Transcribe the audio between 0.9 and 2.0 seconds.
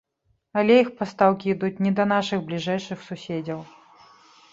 пастаўкі ідуць не